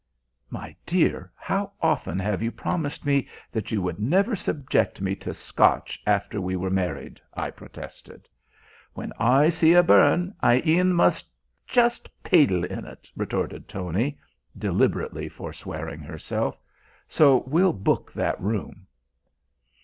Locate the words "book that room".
17.73-18.87